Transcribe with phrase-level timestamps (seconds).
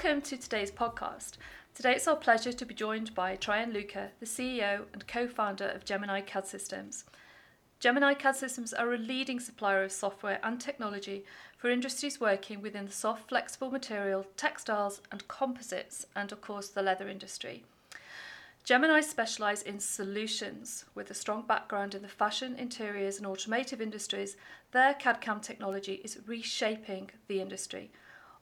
[0.00, 1.38] Welcome to today's podcast.
[1.74, 5.66] Today it's our pleasure to be joined by Traian Luka, the CEO and co founder
[5.66, 7.02] of Gemini CAD Systems.
[7.80, 11.24] Gemini CAD Systems are a leading supplier of software and technology
[11.56, 16.80] for industries working within the soft, flexible material, textiles, and composites, and of course the
[16.80, 17.64] leather industry.
[18.62, 24.36] Gemini specialise in solutions with a strong background in the fashion, interiors, and automotive industries.
[24.70, 27.90] Their CAD CAM technology is reshaping the industry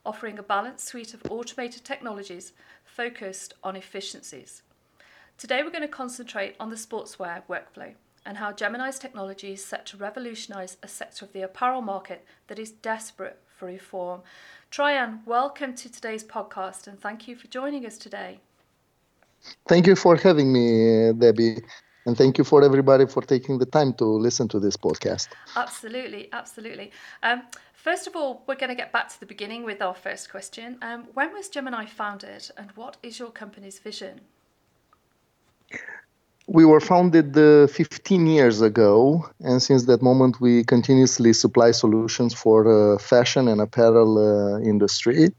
[0.07, 2.53] offering a balanced suite of automated technologies
[2.85, 4.63] focused on efficiencies.
[5.37, 7.93] Today, we're going to concentrate on the sportswear workflow
[8.25, 12.59] and how Gemini's technology is set to revolutionise a sector of the apparel market that
[12.59, 14.23] is desperate for reform.
[14.71, 18.41] Traian, welcome to today's podcast and thank you for joining us today.
[19.69, 21.59] Thank you for having me, Debbie.
[22.07, 25.29] And thank you for everybody for taking the time to listen to this podcast.
[25.57, 26.93] Absolutely, absolutely.
[27.23, 27.43] Um,
[27.87, 30.77] First of all, we're going to get back to the beginning with our first question.
[30.83, 34.23] Um, when was Gemini founded and what is your company's vision?
[36.49, 42.35] We were founded uh, 15 years ago, and since that moment, we continuously supply solutions
[42.35, 45.31] for uh, fashion and apparel uh, industry.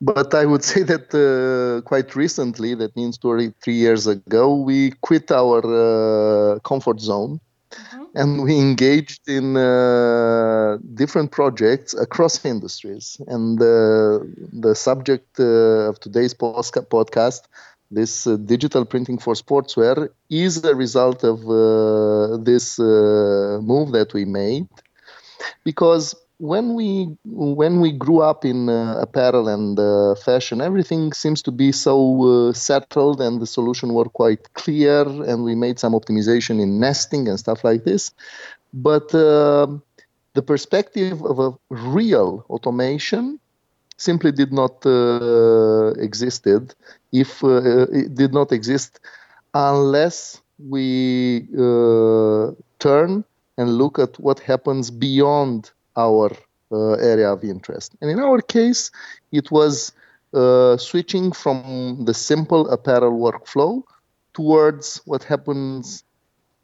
[0.00, 4.90] But I would say that uh, quite recently, that means two three years ago, we
[5.02, 8.18] quit our uh, comfort zone Mm-hmm.
[8.18, 13.20] And we engaged in uh, different projects across industries.
[13.26, 14.20] And uh,
[14.52, 17.42] the subject uh, of today's podcast,
[17.90, 24.12] this uh, digital printing for sportswear, is a result of uh, this uh, move that
[24.14, 24.68] we made.
[25.64, 31.42] Because when we when we grew up in uh, apparel and uh, fashion, everything seems
[31.42, 35.92] to be so uh, settled, and the solution were quite clear, and we made some
[35.92, 38.10] optimization in nesting and stuff like this.
[38.72, 39.08] But
[40.32, 43.40] the perspective of a real automation
[44.00, 46.74] simply did not uh, existed
[47.12, 49.00] if uh, it did not exist
[49.54, 53.24] unless we uh, turn
[53.58, 56.30] and look at what happens beyond our
[56.72, 57.94] uh, area of interest.
[58.00, 58.90] And in our case,
[59.32, 59.92] it was
[60.32, 63.82] uh, switching from the simple apparel workflow
[64.32, 66.04] towards what happens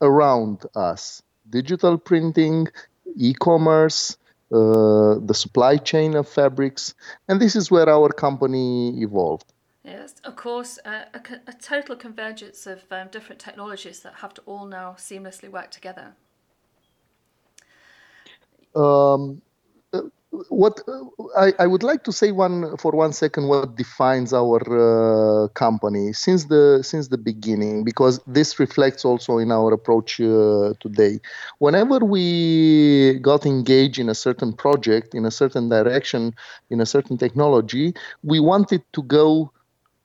[0.00, 2.68] around us digital printing,
[3.16, 4.16] e commerce,
[4.52, 6.94] uh, the supply chain of fabrics.
[7.28, 9.52] And this is where our company evolved.
[9.84, 14.42] Yes, of course, uh, a, a, total convergence of um, different technologies that have to
[14.44, 16.14] all now seamlessly work together.
[18.74, 19.42] Um,
[20.48, 20.80] what
[21.36, 24.60] I, I, would like to say one for one second what defines our
[25.44, 30.74] uh, company since the since the beginning because this reflects also in our approach uh,
[30.80, 31.20] today
[31.58, 36.34] whenever we got engaged in a certain project in a certain direction
[36.70, 39.50] in a certain technology we wanted to go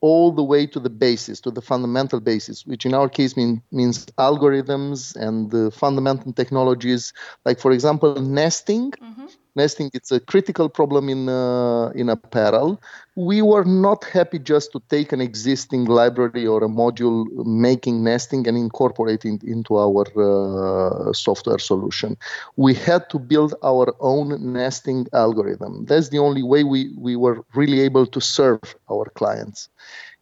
[0.01, 3.61] all the way to the basis, to the fundamental basis, which in our case mean,
[3.71, 7.13] means algorithms and the fundamental technologies,
[7.45, 8.91] like for example, nesting.
[8.91, 9.27] Mm-hmm.
[9.55, 12.81] Nesting it's a critical problem in uh, in apparel.
[13.15, 18.47] We were not happy just to take an existing library or a module making nesting
[18.47, 22.17] and incorporate it into our uh, software solution.
[22.55, 25.85] We had to build our own nesting algorithm.
[25.85, 29.67] That's the only way we, we were really able to serve our clients.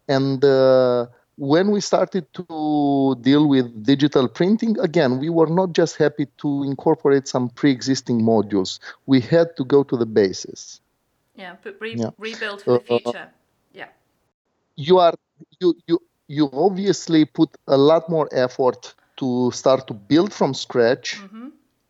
[0.08, 1.06] And uh,
[1.40, 6.64] when we started to deal with digital printing, again, we were not just happy to
[6.64, 10.82] incorporate some pre existing modules, we had to go to the basis.
[11.36, 12.10] Yeah, but re- yeah.
[12.18, 13.18] rebuild for the uh, future.
[13.18, 13.88] Uh, yeah.
[14.76, 15.16] You are
[15.62, 21.18] you you you obviously put a lot more effort to start to build from scratch
[21.22, 21.50] mm-hmm.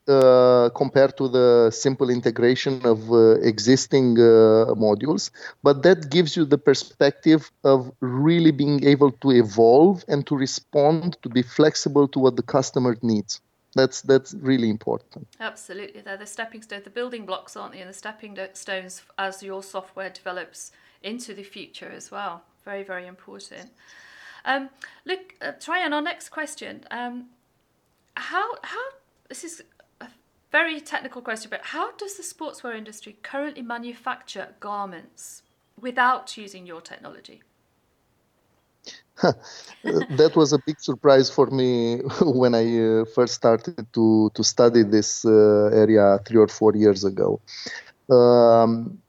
[0.10, 5.32] Uh, compared to the simple integration of uh, existing uh, modules.
[5.64, 11.18] But that gives you the perspective of really being able to evolve and to respond,
[11.22, 13.42] to be flexible to what the customer needs.
[13.76, 15.28] That's that's really important.
[15.40, 17.82] Absolutely, they're the stepping stones, the building blocks, aren't they?
[17.82, 20.72] And the stepping stones as your software develops
[21.04, 22.42] into the future as well.
[22.66, 23.70] Very very important.
[24.44, 24.70] Um,
[25.06, 26.84] look, uh, Traian, our next question.
[26.90, 27.28] Um,
[28.16, 28.86] how how
[29.28, 29.62] this is
[30.52, 35.44] very technical question, but how does the sportswear industry currently manufacture garments
[35.80, 37.42] without using your technology?
[39.84, 44.84] that was a big surprise for me when I uh, first started to, to study
[44.84, 47.42] this uh, area three or four years ago.
[48.10, 49.00] Um,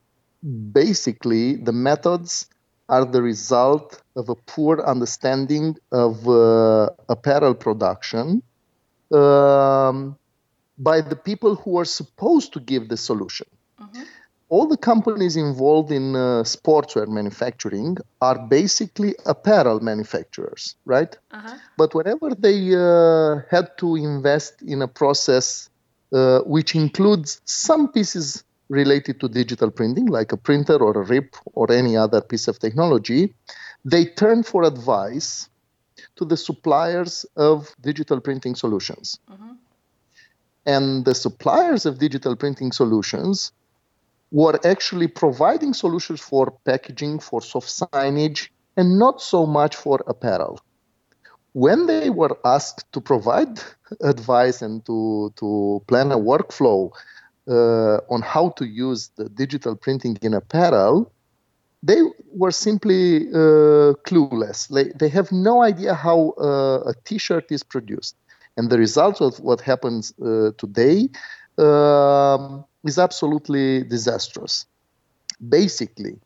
[0.73, 2.47] basically, the methods
[2.89, 8.43] are the result of a poor understanding of uh, apparel production
[9.13, 10.19] um,
[10.81, 13.47] by the people who are supposed to give the solution.
[13.81, 14.03] Mm-hmm.
[14.51, 21.17] all the companies involved in uh, sportswear manufacturing are basically apparel manufacturers, right?
[21.31, 21.57] Uh-huh.
[21.79, 25.71] But whenever they uh, had to invest in a process
[26.13, 31.37] uh, which includes some pieces related to digital printing, like a printer or a RIP
[31.55, 33.35] or any other piece of technology,
[33.85, 35.49] they turn for advice
[36.17, 39.19] to the suppliers of digital printing solutions.
[39.33, 39.55] Uh-huh.
[40.67, 43.53] And the suppliers of digital printing solutions
[44.31, 50.61] were actually providing solutions for packaging, for soft signage, and not so much for apparel.
[51.53, 53.61] When they were asked to provide
[54.03, 56.93] advice and to, to plan a workflow
[57.49, 61.13] uh, on how to use the digital printing in apparel,
[61.83, 62.01] they
[62.33, 64.69] were simply uh, clueless.
[64.69, 68.17] They, they have no idea how uh, a t shirt is produced.
[68.57, 71.09] And the result of what happens uh, today
[71.59, 74.67] um, is absolutely disastrous.
[75.49, 76.19] Basically,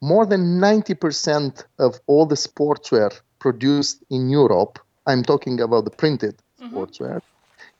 [0.00, 6.36] more than 90% of all the sportswear produced in Europe, I'm talking about the printed
[6.60, 6.76] mm-hmm.
[6.76, 7.20] sportswear,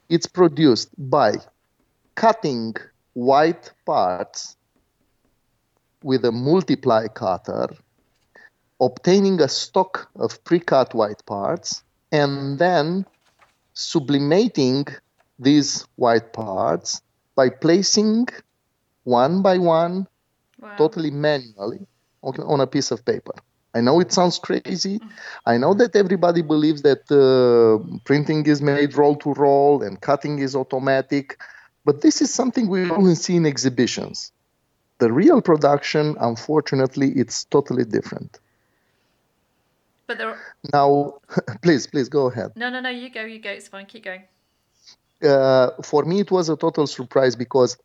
[0.09, 1.35] it's produced by
[2.15, 2.75] cutting
[3.15, 4.57] white parts
[6.03, 7.69] with a multi-ply cutter,
[8.81, 13.07] obtaining a stock of pre-cut white parts, and then
[13.81, 14.87] sublimating
[15.39, 17.01] these white parts
[17.35, 18.27] by placing
[19.05, 20.07] one by one,
[20.61, 20.77] wow.
[20.77, 21.87] totally manually,
[22.23, 23.33] on, a piece of paper.
[23.75, 25.01] I know it sounds crazy.
[25.47, 30.41] I know that everybody believes that uh, printing is made roll to roll and cutting
[30.41, 31.41] is automatic,
[31.85, 34.33] but this is something we only see in exhibitions.
[34.99, 38.39] The real production, unfortunately, it's totally different.
[40.11, 40.41] But there are...
[40.73, 41.21] now,
[41.63, 42.51] please, please go ahead.
[42.57, 42.91] No, no, no.
[42.91, 43.23] You go.
[43.23, 43.51] You go.
[43.51, 43.87] It's fine.
[43.87, 44.23] Keep going
[45.23, 47.77] uh, for me, it was a total surprise because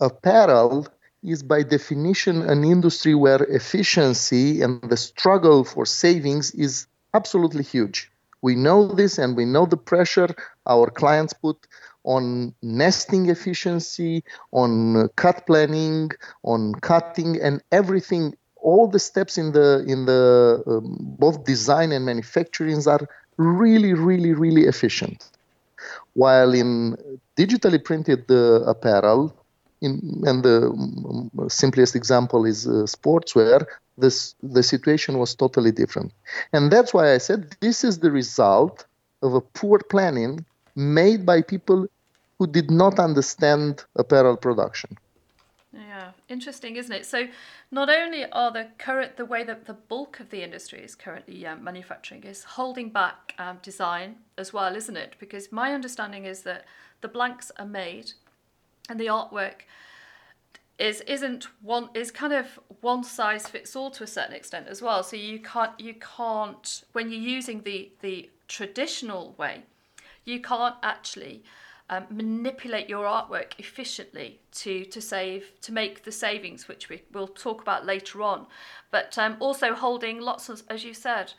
[0.00, 0.86] apparel
[1.22, 8.10] is by definition an industry where efficiency and the struggle for savings is absolutely huge.
[8.40, 10.28] We know this and we know the pressure
[10.66, 11.56] our clients put
[12.04, 14.22] on nesting efficiency,
[14.52, 16.10] on cut planning,
[16.44, 18.36] on cutting, and everything.
[18.60, 24.32] All the steps in the in the um, both design and manufacturing are really, really,
[24.34, 25.28] really efficient.
[26.14, 26.96] While in
[27.36, 29.32] digitally printed uh, apparel,
[29.80, 33.64] in, and the um, simplest example is uh, sportswear,
[33.96, 36.12] this, the situation was totally different.
[36.52, 38.86] And that's why I said this is the result
[39.22, 40.44] of a poor planning
[40.74, 41.86] made by people
[42.38, 44.96] who did not understand apparel production.
[45.78, 47.06] Yeah, interesting, isn't it?
[47.06, 47.28] So,
[47.70, 51.46] not only are the current the way that the bulk of the industry is currently
[51.46, 55.14] um, manufacturing is holding back um, design as well, isn't it?
[55.18, 56.64] Because my understanding is that
[57.00, 58.12] the blanks are made,
[58.88, 59.62] and the artwork
[60.78, 64.82] is isn't one is kind of one size fits all to a certain extent as
[64.82, 65.02] well.
[65.02, 69.62] So you can't you can't when you're using the the traditional way,
[70.24, 71.42] you can't actually
[71.90, 77.28] um, manipulate your artwork efficiently to to save to make the savings, which we will
[77.28, 78.46] talk about later on.
[78.90, 81.32] But um, also holding lots of, as you said,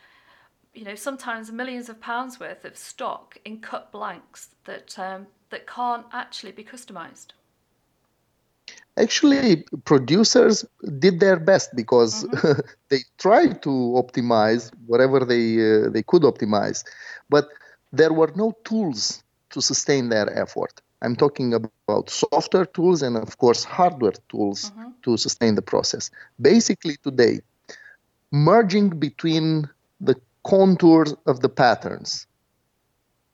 [0.73, 5.67] you know, sometimes millions of pounds worth of stock in cut blanks that um, that
[5.67, 7.27] can't actually be customized.
[8.97, 10.65] Actually, producers
[10.99, 12.59] did their best because mm-hmm.
[12.89, 16.83] they tried to optimize whatever they uh, they could optimize,
[17.29, 17.49] but
[17.91, 20.81] there were no tools to sustain their effort.
[21.01, 24.89] I'm talking about software tools and, of course, hardware tools mm-hmm.
[25.03, 26.11] to sustain the process.
[26.41, 27.39] Basically, today,
[28.31, 29.69] merging between
[30.01, 32.27] the contours of the patterns,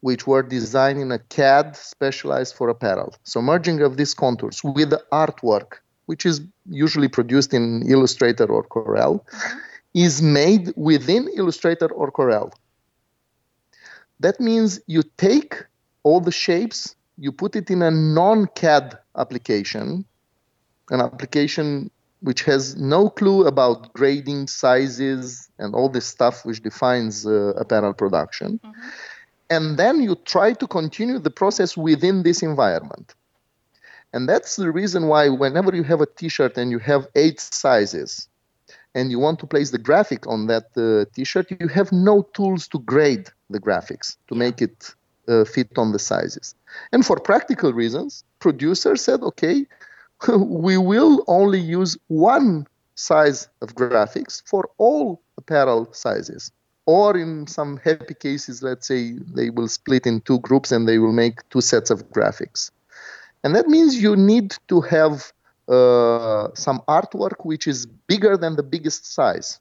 [0.01, 3.15] which were designed in a CAD specialized for apparel.
[3.23, 8.63] So, merging of these contours with the artwork, which is usually produced in Illustrator or
[8.63, 9.57] Corel, mm-hmm.
[9.95, 12.51] is made within Illustrator or Corel.
[14.19, 15.65] That means you take
[16.05, 20.05] all the shapes, you put it in a non CAD application,
[20.91, 21.89] an application
[22.21, 27.93] which has no clue about grading sizes and all this stuff which defines uh, apparel
[27.93, 28.59] production.
[28.59, 28.81] Mm-hmm.
[29.49, 33.13] And then you try to continue the process within this environment.
[34.13, 37.39] And that's the reason why, whenever you have a t shirt and you have eight
[37.39, 38.29] sizes,
[38.93, 42.21] and you want to place the graphic on that uh, t shirt, you have no
[42.33, 44.95] tools to grade the graphics to make it
[45.27, 46.55] uh, fit on the sizes.
[46.91, 49.65] And for practical reasons, producers said, okay,
[50.37, 56.51] we will only use one size of graphics for all apparel sizes.
[56.85, 60.99] Or in some happy cases, let's say they will split in two groups and they
[60.99, 62.69] will make two sets of graphics.
[63.43, 65.33] And that means you need to have
[65.67, 69.59] uh, some artwork which is bigger than the biggest size.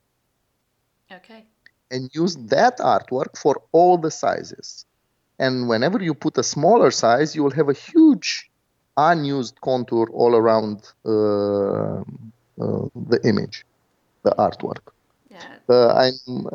[1.11, 1.45] Okay.
[1.91, 4.85] And use that artwork for all the sizes.
[5.39, 8.51] And whenever you put a smaller size, you will have a huge
[8.97, 13.65] unused contour all around uh, uh, the image,
[14.23, 14.94] the artwork.
[15.69, 16.47] Uh, I'm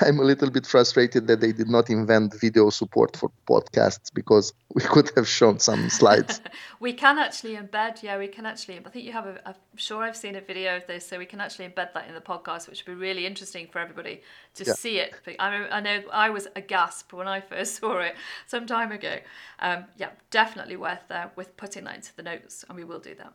[0.00, 4.52] I'm a little bit frustrated that they did not invent video support for podcasts because
[4.74, 6.40] we could have shown some slides.
[6.80, 8.78] we can actually embed, yeah, we can actually.
[8.78, 9.40] I think you have a.
[9.46, 12.14] I'm sure I've seen a video of this, so we can actually embed that in
[12.14, 14.22] the podcast, which would be really interesting for everybody
[14.54, 14.72] to yeah.
[14.72, 15.14] see it.
[15.38, 18.14] I, I know I was aghast when I first saw it
[18.46, 19.18] some time ago.
[19.58, 23.14] Um, yeah, definitely worth uh, with putting that into the notes, and we will do
[23.16, 23.32] that.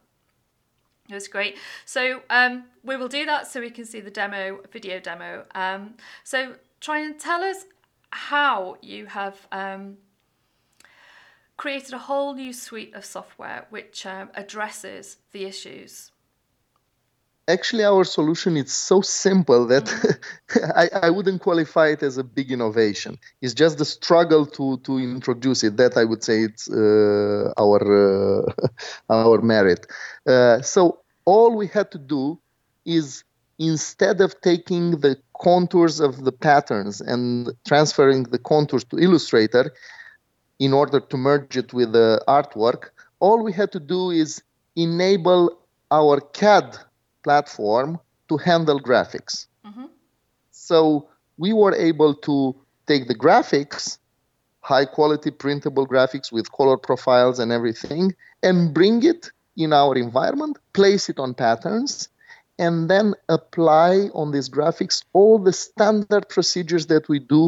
[1.10, 1.58] It was great.
[1.86, 5.46] So um, we will do that so we can see the demo, video demo.
[5.56, 7.66] Um, so try and tell us
[8.12, 9.98] how you have um,
[11.56, 16.12] created a whole new suite of software which um, addresses the issues
[17.48, 19.88] actually our solution is so simple that.
[20.76, 24.98] I, I wouldn't qualify it as a big innovation it's just the struggle to to
[24.98, 27.82] introduce it that i would say it's uh, our
[28.40, 28.52] uh,
[29.10, 29.86] our merit
[30.28, 32.40] uh, so all we had to do
[32.86, 33.24] is
[33.60, 39.74] instead of taking the contours of the patterns and transferring the contours to illustrator
[40.60, 44.42] in order to merge it with the artwork all we had to do is
[44.76, 45.58] enable
[45.92, 46.78] our cad
[47.28, 49.48] platform to handle graphics.
[49.66, 49.88] Mm-hmm.
[50.70, 51.10] So
[51.44, 52.36] we were able to
[52.90, 53.98] take the graphics,
[54.62, 58.16] high quality printable graphics with color profiles and everything,
[58.48, 59.22] and bring it
[59.64, 62.08] in our environment, place it on patterns,
[62.66, 63.92] and then apply
[64.22, 67.42] on these graphics all the standard procedures that we do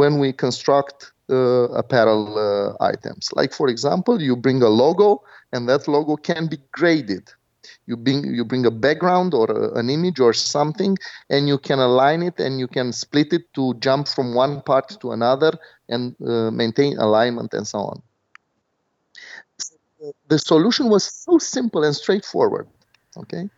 [0.00, 3.24] when we construct uh, apparel uh, items.
[3.38, 7.24] Like, for example, you bring a logo, and that logo can be graded
[7.86, 10.96] you bring you bring a background or a, an image or something
[11.30, 14.88] and you can align it and you can split it to jump from one part
[15.00, 15.52] to another
[15.88, 18.02] and uh, maintain alignment and so on.
[20.28, 22.68] The solution was so simple and straightforward
[23.16, 23.48] okay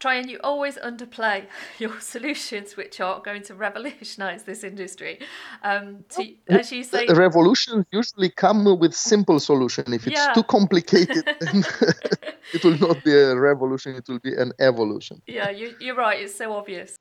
[0.00, 1.46] Traian you always underplay
[1.78, 5.20] your solutions, which are going to revolutionize this industry.
[5.62, 9.92] Um, to, as you say, the revolutions usually come with simple solution.
[9.92, 10.32] If it's yeah.
[10.32, 11.24] too complicated,
[12.52, 15.22] it will not be a revolution; it will be an evolution.
[15.26, 16.20] Yeah, you, you're right.
[16.20, 16.96] It's so obvious.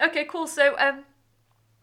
[0.00, 0.46] Okay, cool.
[0.46, 1.04] So, um,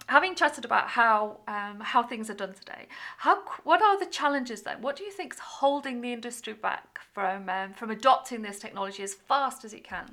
[0.08, 4.62] having chatted about how um, how things are done today, how what are the challenges
[4.64, 4.82] then?
[4.82, 9.04] What do you think is holding the industry back from um, from adopting this technology
[9.04, 10.08] as fast as it can?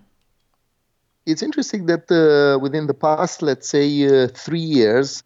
[1.27, 5.23] It's interesting that uh, within the past, let's say, uh, three years,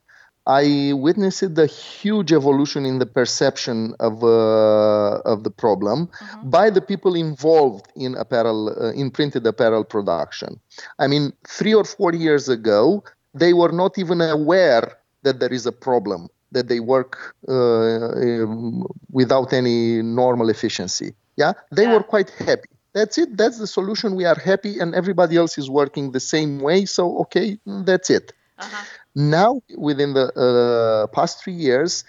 [0.46, 6.50] I witnessed a huge evolution in the perception of uh, of the problem mm-hmm.
[6.50, 10.60] by the people involved in apparel uh, in printed apparel production.
[10.98, 15.66] I mean, three or four years ago, they were not even aware that there is
[15.66, 21.14] a problem, that they work uh, um, without any normal efficiency.
[21.36, 21.94] Yeah, they yeah.
[21.94, 22.68] were quite happy.
[22.92, 23.36] That's it.
[23.36, 24.14] That's the solution.
[24.14, 26.84] We are happy, and everybody else is working the same way.
[26.84, 28.32] So, okay, that's it.
[28.58, 28.84] Uh-huh.
[29.16, 32.04] Now, within the uh, past three years,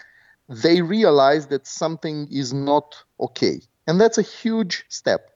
[0.48, 3.62] they realize that something is not okay.
[3.88, 5.32] And that's a huge step.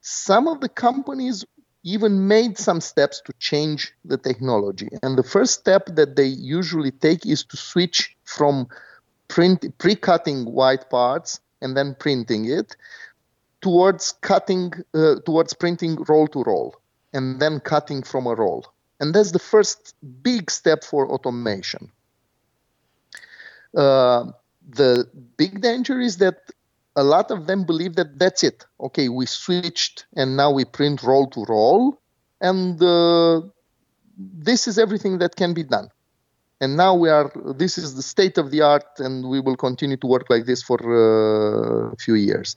[0.00, 1.44] Some of the companies
[1.84, 4.88] even made some steps to change the technology.
[5.02, 8.66] And the first step that they usually take is to switch from
[9.28, 12.74] print, pre-cutting white parts and then printing it
[13.60, 16.74] towards cutting uh, towards printing roll to roll
[17.12, 18.66] and then cutting from a roll.
[19.00, 21.90] And that's the first big step for automation.
[23.76, 24.32] Uh,
[24.68, 26.50] the big danger is that
[26.96, 28.64] a lot of them believe that that's it.
[28.80, 32.00] Okay, we switched and now we print roll to roll,
[32.40, 33.40] and uh,
[34.16, 35.88] this is everything that can be done.
[36.60, 37.32] And now we are.
[37.56, 40.62] This is the state of the art, and we will continue to work like this
[40.62, 42.56] for uh, a few years.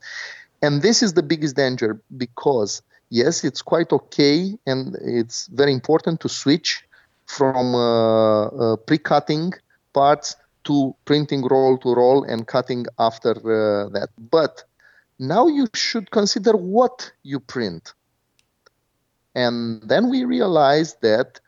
[0.61, 6.19] And this is the biggest danger because yes, it's quite okay, and it's very important
[6.21, 6.83] to switch
[7.25, 9.51] from uh, uh pre-cutting
[9.93, 10.37] parts
[10.67, 14.09] to printing roll to roll and cutting after uh, that.
[14.19, 14.63] But
[15.17, 17.93] now you should consider what you print.
[19.33, 21.39] And then we realized that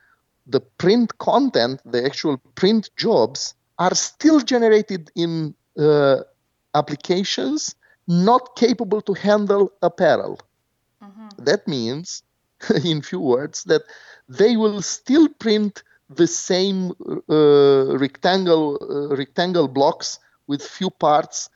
[0.48, 6.18] the print content, the actual print jobs, are still generated in uh,
[6.74, 7.76] applications
[8.08, 10.40] not capable to handle apparel.
[11.04, 11.44] Mm-hmm.
[11.44, 12.24] That means,
[12.84, 13.84] in few words, that
[14.28, 16.92] they will still print the same
[17.30, 21.50] uh, rectangle uh, rectangle blocks with few parts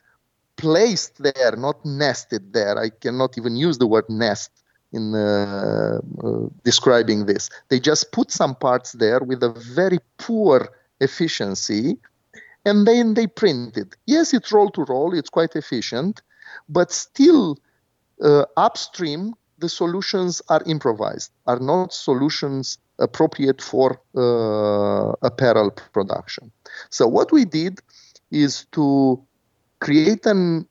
[0.56, 2.78] placed there, not nested there.
[2.78, 4.50] I cannot even use the word nest
[4.92, 7.50] in uh, uh, describing this.
[7.68, 10.68] They just put some parts there with a very poor
[11.00, 11.98] efficiency,
[12.64, 13.96] and then they print it.
[14.06, 16.22] Yes, it's roll to roll, it's quite efficient,
[16.68, 17.58] but still
[18.22, 19.34] uh, upstream
[19.64, 26.44] the solutions are improvised, are not solutions appropriate for uh, apparel production.
[26.90, 27.74] So what we did
[28.30, 28.86] is to
[29.86, 30.66] create an,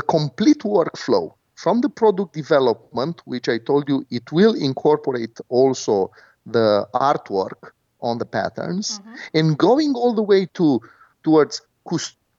[0.00, 6.10] a complete workflow from the product development, which I told you it will incorporate also
[6.56, 6.68] the
[7.10, 7.60] artwork
[8.00, 9.38] on the patterns, mm-hmm.
[9.38, 10.80] and going all the way to
[11.22, 11.62] towards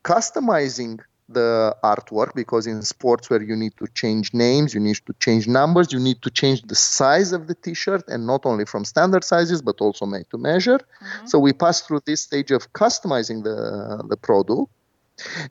[0.04, 5.48] customizing the artwork because in sportswear you need to change names, you need to change
[5.48, 9.24] numbers, you need to change the size of the t-shirt and not only from standard
[9.24, 10.80] sizes but also made to measure.
[10.80, 11.28] Mm-hmm.
[11.28, 14.72] So we pass through this stage of customizing the the product,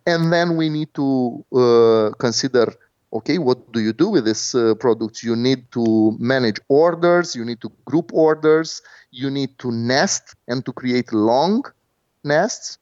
[0.07, 2.73] and then we need to uh, consider.
[3.15, 5.23] Okay, what do you do with this uh, product?
[5.23, 10.65] You need to manage orders, you need to group orders, you need to nest and
[10.65, 11.63] to create long
[12.25, 12.79] nests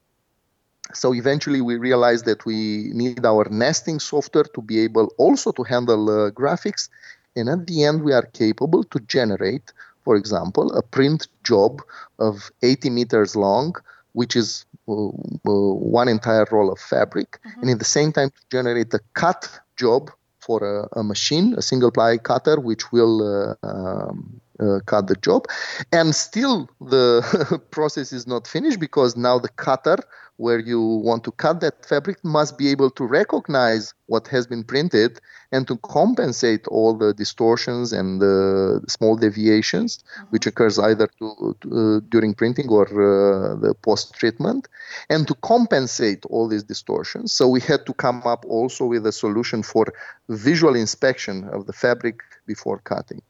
[0.94, 5.62] so eventually we realized that we need our nesting software to be able also to
[5.62, 6.88] handle uh, graphics.
[7.36, 11.82] And at the end we are capable to generate for example a print job
[12.18, 13.74] of 80 meters long
[14.12, 15.10] which is uh, uh,
[15.44, 17.38] one entire roll of fabric.
[17.46, 17.60] Mm-hmm.
[17.60, 21.62] and at the same time to generate a cut job for a, a machine a
[21.62, 25.46] single ply cutter which will uh, um, uh, cut the job.
[25.92, 29.98] And still the process is not finished because now the cutter
[30.40, 34.64] where you want to cut that fabric must be able to recognize what has been
[34.64, 35.20] printed
[35.52, 40.30] and to compensate all the distortions and the small deviations mm-hmm.
[40.30, 44.66] which occurs either to, to, uh, during printing or uh, the post treatment
[45.10, 49.12] and to compensate all these distortions so we had to come up also with a
[49.12, 49.84] solution for
[50.30, 53.20] visual inspection of the fabric before cutting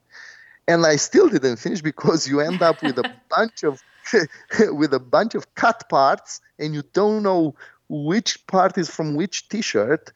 [0.69, 3.83] and i still didn't finish because you end up with a bunch of
[4.71, 7.55] with a bunch of cut parts and you don't know
[7.89, 10.13] which part is from which t-shirt.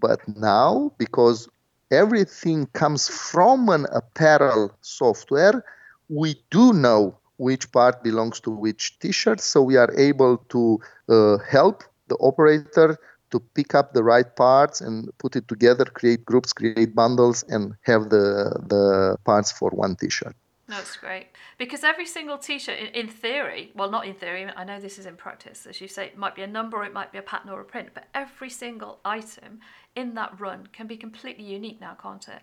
[0.00, 1.48] But now because
[1.90, 5.64] everything comes from an apparel software
[6.08, 10.78] we do know which part belongs to which t-shirt so we are able to
[11.08, 12.98] uh, help the operator
[13.30, 17.74] to pick up the right parts and put it together create groups create bundles and
[17.82, 20.36] have the the parts for one t-shirt
[20.70, 21.26] that's great
[21.58, 24.46] because every single T-shirt, in, in, theory, well, not in theory.
[24.56, 25.66] I know this is in practice.
[25.66, 27.60] As you say, it might be a number, or it might be a pattern or
[27.60, 29.60] a print, but every single item
[29.96, 32.42] in that run can be completely unique now, can't it?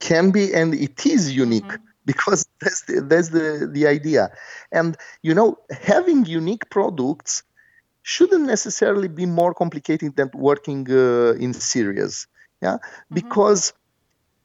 [0.00, 1.84] Can be, and it is unique mm-hmm.
[2.06, 4.30] because that's the, that's the the idea.
[4.72, 7.42] And you know, having unique products
[8.02, 12.26] shouldn't necessarily be more complicated than working uh, in series.
[12.62, 13.14] Yeah, mm-hmm.
[13.14, 13.72] because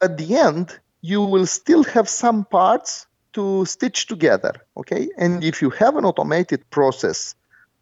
[0.02, 5.10] at the end you will still have some parts to stitch together okay?
[5.18, 7.36] And if you have an automated process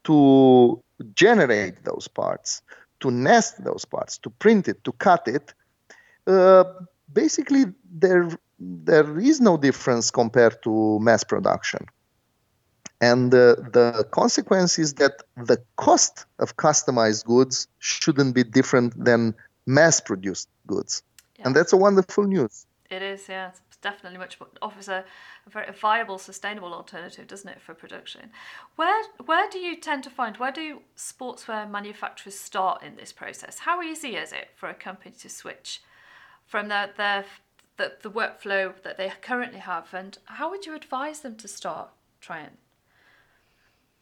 [0.03, 0.81] to
[1.15, 2.61] generate those parts
[2.99, 5.53] to nest those parts to print it to cut it
[6.27, 6.63] uh,
[7.13, 8.29] basically there
[8.61, 11.85] there is no difference compared to mass production.
[13.01, 19.33] And uh, the consequence is that the cost of customized goods shouldn't be different than
[19.65, 21.01] mass produced goods.
[21.37, 21.47] Yeah.
[21.47, 23.51] and that's a wonderful news it is, yeah.
[23.67, 25.05] It's definitely much more, offers a,
[25.45, 28.31] a very viable, sustainable alternative, doesn't it, for production?
[28.75, 33.59] Where where do you tend to find where do sportswear manufacturers start in this process?
[33.59, 35.81] How easy is it for a company to switch
[36.45, 37.25] from their their
[37.77, 41.89] the, the workflow that they currently have, and how would you advise them to start
[42.19, 42.57] trying?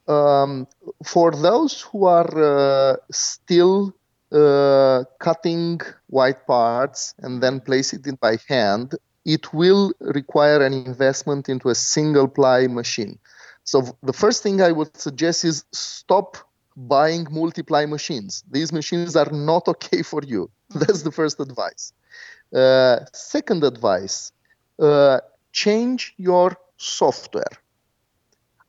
[0.08, 0.68] Um,
[1.06, 3.94] for those who are uh, still
[4.32, 10.74] uh, cutting white parts and then place it in by hand, it will require an
[10.74, 13.20] investment into a single ply machine.
[13.64, 16.38] So the first thing I would suggest is stop
[16.76, 18.44] buying multi-ply machines.
[18.50, 20.50] These machines are not okay for you.
[20.70, 21.94] That's the first advice.
[22.54, 24.32] Uh, second advice
[24.80, 25.20] uh,
[25.52, 27.56] change your software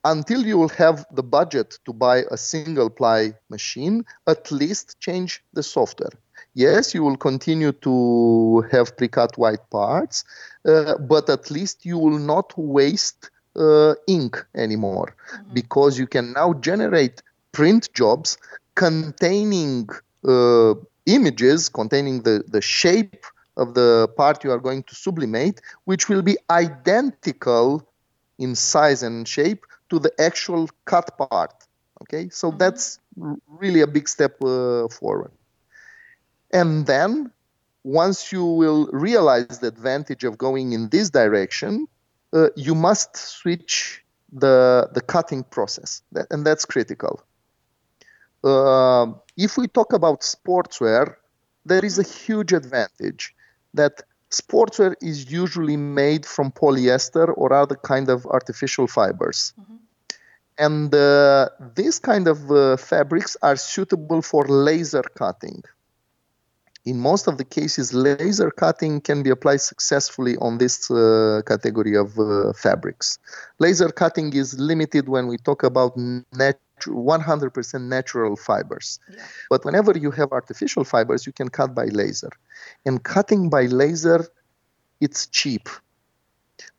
[0.05, 5.43] until you will have the budget to buy a single ply machine, at least change
[5.53, 6.13] the software.
[6.55, 10.25] Yes, you will continue to have pre-cut white parts,
[10.65, 15.55] uh, but at least you will not waste uh, ink anymore mm-hmm.
[15.55, 18.39] because you can now generate print jobs
[18.75, 19.89] containing
[20.27, 20.75] uh,
[21.07, 23.25] images, containing the, the shape
[23.57, 27.87] of the part you are going to sublimate, which will be identical
[28.39, 31.55] in size and shape to the actual cut part.
[32.03, 32.59] Okay, so mm-hmm.
[32.59, 32.99] that's
[33.47, 35.33] really a big step uh, forward.
[36.53, 37.31] And then
[37.85, 41.87] once you will realize the advantage of going in this direction,
[42.33, 47.23] uh, you must switch the the cutting process, and that's critical.
[48.43, 51.17] Uh, if we talk about sportswear,
[51.67, 53.35] there is a huge advantage
[53.75, 59.53] that sportswear is usually made from polyester or other kind of artificial fibers.
[59.61, 59.77] Mm-hmm.
[60.59, 65.63] And uh, these kind of uh, fabrics are suitable for laser cutting
[66.85, 71.97] in most of the cases, laser cutting can be applied successfully on this uh, category
[71.97, 73.19] of uh, fabrics.
[73.59, 78.99] Laser cutting is limited when we talk about nat- 100% natural fibers.
[79.13, 79.23] Yeah.
[79.49, 82.31] But whenever you have artificial fibers, you can cut by laser.
[82.85, 84.27] And cutting by laser,
[85.01, 85.69] it's cheap.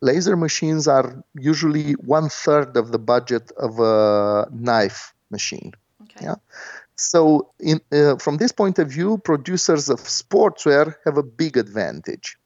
[0.01, 5.73] Laser machines are usually one third of the budget of a knife machine.
[6.03, 6.25] Okay.
[6.25, 6.35] Yeah.
[6.95, 12.37] So, in, uh, from this point of view, producers of sportswear have a big advantage.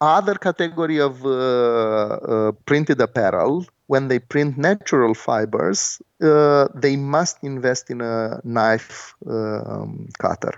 [0.00, 7.38] Other category of uh, uh, printed apparel, when they print natural fibers, uh, they must
[7.42, 10.52] invest in a knife um, cutter.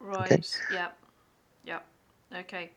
[0.00, 0.32] Right.
[0.32, 0.42] Okay?
[0.72, 0.88] Yeah.
[1.64, 1.80] Yeah.
[2.36, 2.70] Okay.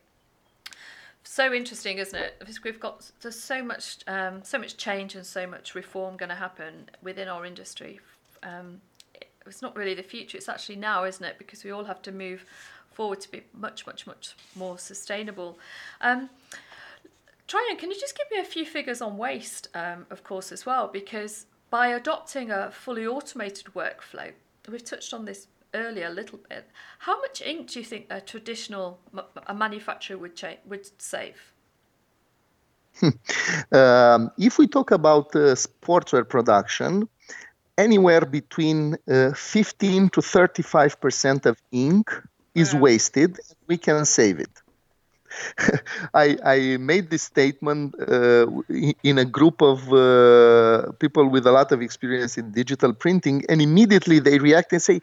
[1.24, 2.36] So interesting, isn't it?
[2.38, 6.28] Because we've got there's so much, um, so much change and so much reform going
[6.28, 8.00] to happen within our industry.
[8.42, 8.80] Um,
[9.46, 11.38] it's not really the future, it's actually now, isn't it?
[11.38, 12.44] Because we all have to move
[12.92, 15.58] forward to be much, much, much more sustainable.
[16.00, 16.30] Um,
[17.48, 20.64] Traian, can you just give me a few figures on waste, um, of course, as
[20.64, 20.88] well?
[20.88, 24.32] Because by adopting a fully automated workflow,
[24.68, 26.68] we've touched on this earlier a little bit.
[27.00, 29.00] How much ink do you think a traditional
[29.46, 31.52] a manufacturer would cha- would save?
[33.72, 37.08] um, if we talk about uh, sportswear production,
[37.78, 42.10] anywhere between uh, 15 to 35 percent of ink
[42.54, 43.38] is wasted.
[43.66, 44.61] We can save it.
[46.14, 48.46] I, I, made this statement uh,
[49.02, 53.60] in a group of uh, people with a lot of experience in digital printing, and
[53.60, 55.00] immediately they react and say,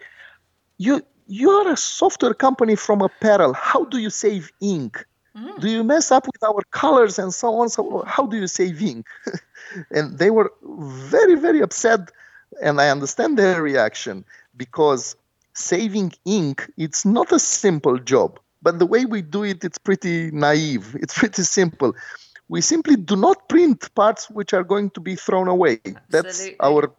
[0.78, 3.54] "You you are a software company from apparel.
[3.54, 5.06] How do you save ink?
[5.36, 5.60] Mm.
[5.60, 7.70] Do you mess up with our colors and so on?
[7.70, 9.06] So how do you save ink?"
[9.92, 12.12] and they were very very upset
[12.62, 15.16] and I understand their reaction because
[15.54, 18.40] saving ink it's not a simple job.
[18.62, 20.96] But the way we do it, it's pretty naive.
[21.00, 21.96] It's pretty simple.
[22.50, 25.80] We simply do not print parts which are going to be thrown away.
[25.86, 26.02] Absolutely.
[26.10, 26.92] That's our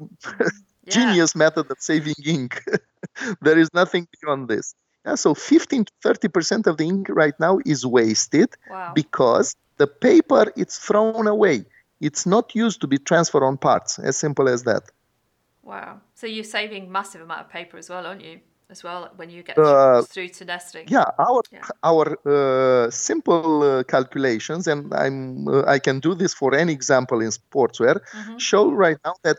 [0.89, 1.39] genius yeah.
[1.39, 2.63] method of saving ink.
[3.43, 4.75] there is nothing beyond this.
[5.05, 8.93] Yeah, so 15 to 30 percent of the ink right now is wasted wow.
[8.95, 11.65] because the paper it's thrown away.
[12.01, 13.99] It's not used to be transferred on parts.
[13.99, 14.85] As simple as that.
[15.63, 16.01] Wow.
[16.15, 18.41] So you're saving massive amount of paper as well, aren't you?
[18.71, 20.87] As well when you get uh, through to nesting.
[20.89, 21.67] Yeah, our yeah.
[21.83, 27.21] our uh, simple uh, calculations, and I'm uh, I can do this for any example
[27.21, 28.39] in sportswear, mm-hmm.
[28.39, 29.39] show right now that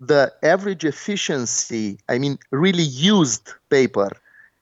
[0.00, 4.10] the average efficiency, I mean, really used paper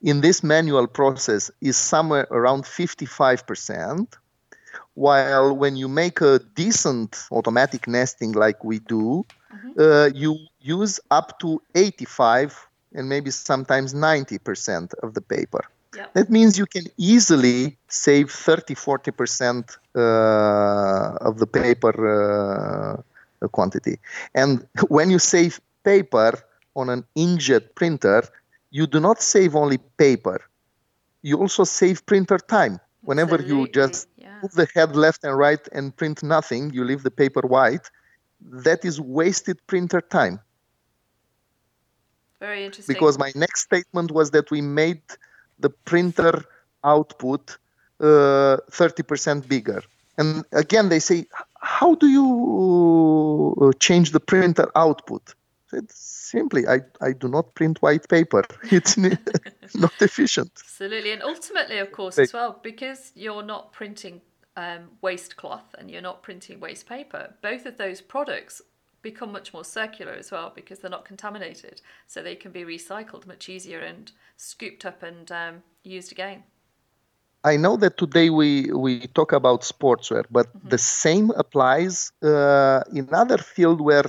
[0.03, 4.07] in this manual process is somewhere around 55%.
[4.95, 9.81] While when you make a decent automatic nesting like we do, mm-hmm.
[9.81, 15.65] uh, you use up to 85 and maybe sometimes 90% of the paper.
[15.97, 16.15] Yep.
[16.15, 21.95] That means you can easily save 30 40% uh, of the paper
[23.43, 23.99] uh, quantity.
[24.35, 26.39] And when you save paper
[26.77, 28.23] on an inkjet printer,
[28.71, 30.41] you do not save only paper,
[31.23, 32.79] you also save printer time.
[33.03, 33.61] Whenever Absolutely.
[33.61, 34.39] you just yeah.
[34.43, 37.91] move the head left and right and print nothing, you leave the paper white,
[38.41, 40.41] that is wasted printer time.
[42.41, 42.95] Very interesting.
[42.95, 45.03] Because my next statement was that we made
[45.59, 46.45] the printer
[46.85, 47.59] output
[48.01, 49.83] uh, 30% bigger.
[50.19, 51.27] And again, they say,
[51.61, 55.35] how do you uh, change the printer output?
[55.73, 58.45] It's simply, I, I do not print white paper.
[58.71, 58.97] It's
[59.75, 60.53] not efficient.
[60.57, 61.13] Absolutely.
[61.13, 64.21] And ultimately, of course, as well, because you're not printing
[64.57, 68.63] um, waste cloth and you're not printing waste paper, both of those products
[69.03, 71.81] become much more circular as well because they're not contaminated.
[72.07, 76.45] So they can be recycled much easier and scooped up and um, used again.
[77.45, 80.69] I know that today we, we talk about sportswear, but mm-hmm.
[80.69, 84.05] the same applies uh, in other field where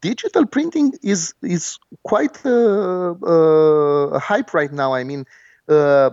[0.00, 4.94] digital printing is is quite uh, uh, a hype right now.
[4.94, 5.24] I mean,
[5.68, 6.10] uh,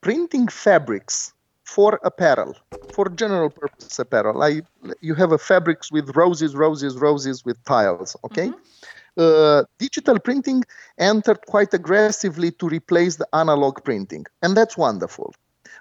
[0.00, 1.32] printing fabrics
[1.74, 2.52] for apparel,
[2.94, 4.42] for general purpose apparel.
[4.42, 4.62] I,
[5.00, 8.48] you have a fabrics with roses, roses, roses with tiles, okay?
[8.48, 9.20] Mm-hmm.
[9.24, 10.64] uh, digital printing
[10.98, 15.32] entered quite aggressively to replace the analog printing, and that's wonderful.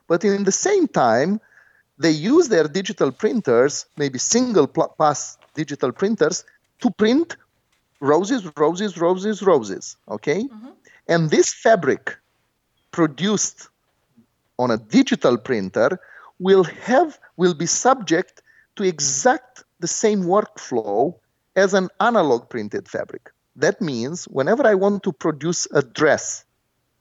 [0.07, 1.31] But in the same time,
[1.97, 4.67] they use their digital printers, maybe single
[4.99, 6.45] pass digital printers,
[6.81, 7.35] to print
[7.99, 9.97] roses, roses, roses, roses.
[10.07, 10.41] Okay?
[10.43, 10.69] Mm-hmm.
[11.07, 12.15] And this fabric
[12.91, 13.69] produced
[14.59, 15.99] on a digital printer
[16.37, 18.43] will have will be subject
[18.75, 21.15] to exact the same workflow
[21.55, 23.31] as an analog printed fabric.
[23.55, 26.45] That means whenever I want to produce a dress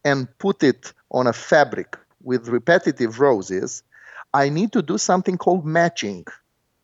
[0.04, 3.82] and put it on a fabric with repetitive roses,
[4.32, 6.24] I need to do something called matching.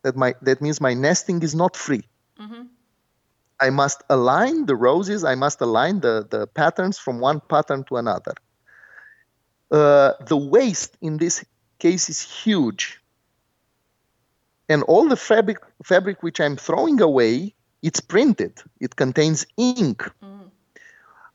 [0.03, 2.05] That my that means my nesting is not free.
[2.39, 2.65] Mm-hmm.
[3.61, 5.25] I must align the roses.
[5.25, 8.35] I must align the, the patterns from one pattern to another.
[9.75, 11.45] Uh, the waste in this
[11.81, 13.01] case is huge,
[14.69, 18.55] and all the fabric fabric which I'm throwing away, it's printed.
[18.79, 19.99] It contains ink.
[20.23, 20.51] Mm.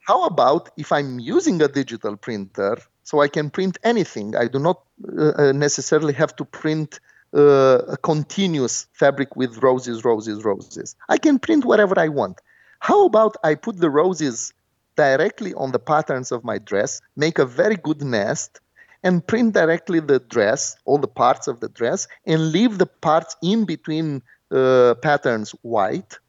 [0.08, 2.78] How about if I'm using a digital printer?
[3.04, 4.38] So I can print anything.
[4.38, 7.02] I do not uh, uh, necessarily have to print
[7.34, 10.96] uh, a continuous fabric with roses, roses, roses.
[11.10, 12.40] I can print whatever I want.
[12.80, 14.54] How about I put the roses
[15.00, 18.60] directly on the patterns of my dress, make a very good nest,
[19.02, 23.38] and print directly the dress, all the parts of the dress, and leave the parts
[23.42, 26.20] in between uh, patterns white.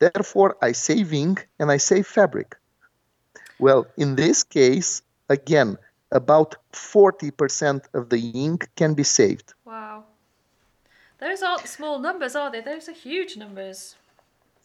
[0.00, 2.56] Therefore, I save ink and I save fabric.
[3.58, 5.78] Well, in this case, again,
[6.10, 9.54] about 40% of the ink can be saved.
[9.64, 10.04] Wow.
[11.18, 12.60] Those aren't small numbers, are they?
[12.60, 13.96] Those are huge numbers.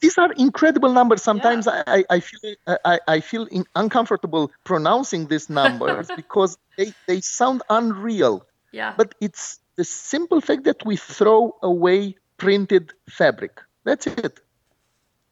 [0.02, 1.22] These are incredible numbers.
[1.22, 1.84] Sometimes yeah.
[1.86, 8.46] I, I feel I, I feel uncomfortable pronouncing these numbers because they, they sound unreal.
[8.72, 8.94] Yeah.
[8.96, 13.60] But it's the simple fact that we throw away printed fabric.
[13.84, 14.40] That's it.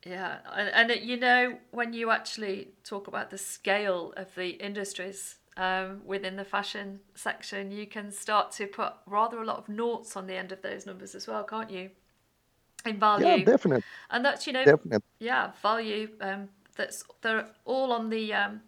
[0.05, 5.37] Yeah, and, and you know when you actually talk about the scale of the industries
[5.57, 10.15] um, within the fashion section, you can start to put rather a lot of noughts
[10.15, 11.89] on the end of those numbers as well, can't you?
[12.85, 13.25] In value.
[13.25, 13.83] Yeah, definitely.
[14.09, 15.07] And that's, you know, definitely.
[15.19, 16.09] yeah, value.
[16.21, 18.61] Um, that's they're all on the um,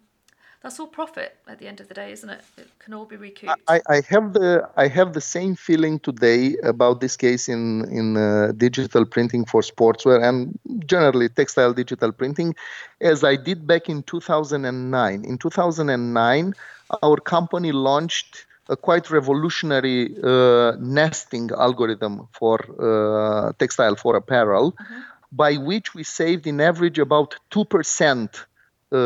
[0.62, 2.42] that's all profit at the end of the day, isn't it?
[2.58, 3.62] It can all be recouped.
[3.66, 8.16] I, I have the I have the same feeling today about this case in in
[8.16, 12.54] uh, digital printing for sportswear and generally textile digital printing,
[13.00, 15.24] as I did back in 2009.
[15.24, 16.54] In 2009,
[17.02, 25.00] our company launched a quite revolutionary uh, nesting algorithm for uh, textile for apparel, mm-hmm.
[25.32, 28.46] by which we saved in average about two percent
[28.92, 28.96] uh,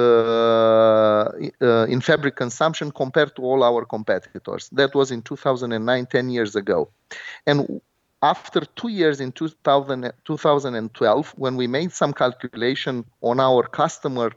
[1.60, 4.70] uh, in fabric consumption compared to all our competitors.
[4.72, 6.88] That was in 2009, 10 years ago.
[7.46, 7.82] And
[8.22, 14.32] after two years in 2000, 2012, when we made some calculation on our customer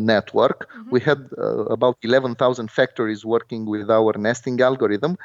[0.00, 0.90] network, mm-hmm.
[0.90, 5.16] we had uh, about 11,000 factories working with our nesting algorithm.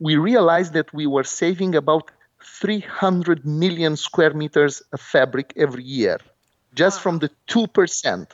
[0.00, 6.18] We realized that we were saving about 300 million square meters of fabric every year
[6.74, 7.02] just wow.
[7.02, 8.26] from the 2%.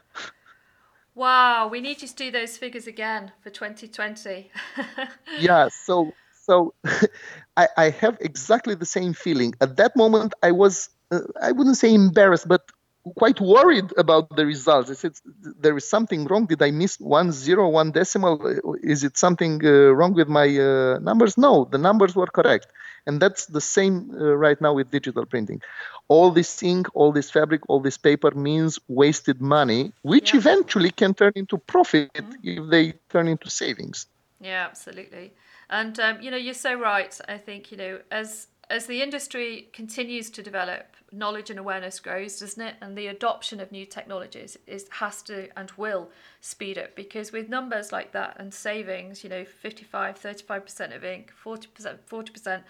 [1.15, 4.51] Wow, we need you to do those figures again for 2020.
[5.39, 6.75] yeah, so so
[7.57, 9.55] I, I have exactly the same feeling.
[9.61, 12.71] At that moment, I was, uh, I wouldn't say embarrassed, but
[13.17, 14.91] quite worried about the results.
[14.91, 15.13] I said,
[15.61, 16.47] there is something wrong.
[16.47, 18.41] Did I miss one zero, one decimal?
[18.83, 21.37] Is it something uh, wrong with my uh, numbers?
[21.37, 22.69] No, the numbers were correct.
[23.07, 25.61] And that's the same uh, right now with digital printing.
[26.09, 30.41] All this ink, all this fabric, all this paper means wasted money, which yeah.
[30.41, 32.35] eventually can turn into profit mm-hmm.
[32.43, 34.07] if they turn into savings.
[34.41, 35.35] Yeah, absolutely.
[35.69, 37.19] And um, you know, you're so right.
[37.29, 42.41] I think you know, as as the industry continues to develop, knowledge and awareness grows,
[42.41, 42.75] doesn't it?
[42.81, 47.49] And the adoption of new technologies is has to and will speed up because with
[47.49, 52.63] numbers like that and savings, you know, 55, 35% of ink, 40%, 40%,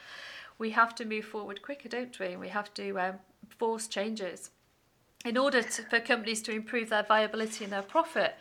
[0.59, 2.37] we have to move forward quicker, don't we?
[2.37, 4.51] We have to um, force changes
[5.25, 8.35] in order to, for companies to improve their viability and their profit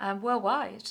[0.00, 0.90] um, worldwide.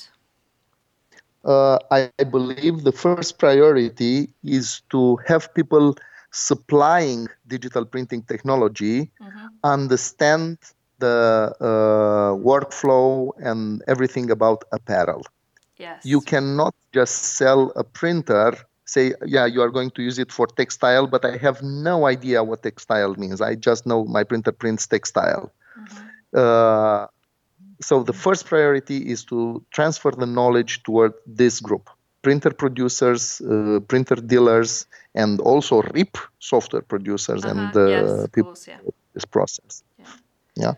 [1.44, 5.94] Uh, I believe the first priority is to have people
[6.30, 9.46] supplying digital printing technology mm-hmm.
[9.62, 10.58] understand
[10.98, 15.22] the uh, workflow and everything about apparel.
[15.76, 16.04] Yes.
[16.04, 20.46] You cannot just sell a printer, say, yeah, you are going to use it for
[20.46, 23.40] textile, but I have no idea what textile means.
[23.40, 25.52] I just know my printer prints textile.
[25.78, 26.06] Mm-hmm.
[26.34, 27.06] Uh,
[27.80, 31.90] so the first priority is to transfer the knowledge toward this group
[32.24, 37.54] printer producers uh, printer dealers and also rip software producers uh-huh.
[37.54, 38.78] and uh, yes, people course, yeah.
[39.12, 39.84] this process.
[39.98, 40.06] Yeah.
[40.56, 40.74] yeah.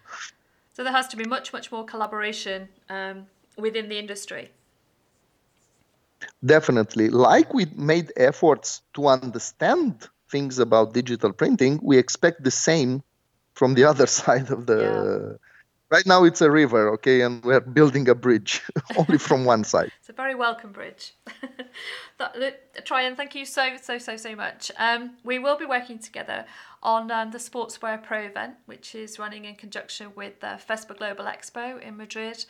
[0.74, 4.50] So there has to be much, much more collaboration um, within the industry.
[6.44, 7.08] Definitely.
[7.08, 13.02] Like we made efforts to understand things about digital printing, we expect the same
[13.54, 14.78] from the other side of the.
[14.82, 15.45] Yeah.
[15.88, 18.62] Right now it's a river, okay, and we're building a bridge
[18.96, 19.92] only from one side.
[20.00, 21.14] It's a very welcome bridge.
[22.20, 24.72] Traian, thank you so, so, so, so much.
[24.78, 26.44] Um, we will be working together
[26.82, 31.24] on um, the Sportswear Pro event, which is running in conjunction with the FESPA Global
[31.24, 32.44] Expo in Madrid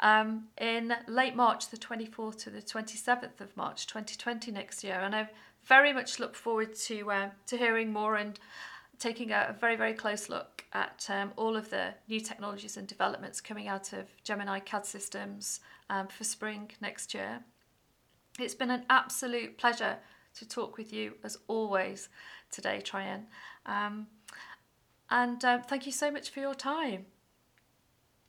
[0.00, 5.00] um, in late March, the 24th to the 27th of March 2020 next year.
[5.00, 5.30] And I
[5.64, 8.38] very much look forward to, uh, to hearing more and
[8.98, 13.40] taking a, very, very close look at um, all of the new technologies and developments
[13.40, 17.40] coming out of Gemini CAD systems um, for spring next year.
[18.38, 19.98] It's been an absolute pleasure
[20.36, 22.08] to talk with you as always
[22.50, 23.24] today, Traian.
[23.66, 24.08] Um,
[25.10, 27.06] and uh, thank you so much for your time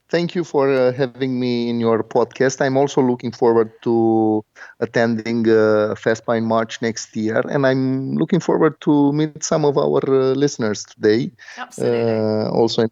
[0.09, 2.61] thank you for uh, having me in your podcast.
[2.61, 4.43] I'm also looking forward to
[4.79, 9.77] attending uh, FESPA in March next year, and I'm looking forward to meet some of
[9.77, 11.31] our uh, listeners today.
[11.57, 12.11] Absolutely.
[12.11, 12.89] Uh, also in.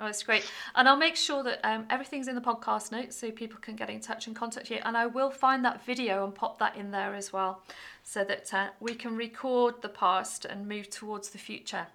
[0.00, 0.50] Oh, that's great.
[0.74, 3.90] And I'll make sure that um, everything's in the podcast notes so people can get
[3.90, 4.78] in touch and contact you.
[4.82, 7.62] And I will find that video and pop that in there as well
[8.02, 11.86] so that uh, we can record the past and move towards the future.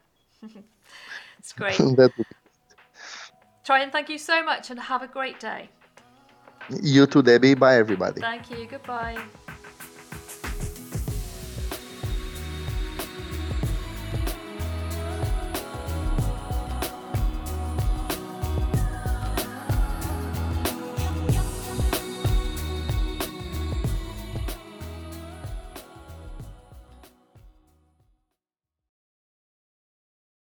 [1.39, 1.77] it's great.
[1.97, 2.44] that would be
[3.65, 5.69] Traian, thank you so much and have a great day.
[6.82, 7.56] You too, Debbie.
[7.56, 8.21] Bye, everybody.
[8.21, 8.67] Thank you.
[8.67, 9.17] Goodbye.